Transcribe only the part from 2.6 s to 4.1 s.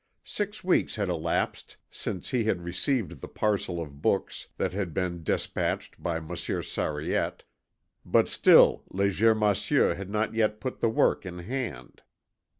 received the parcel of